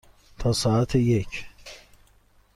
[0.39, 1.45] تا ساعت یک.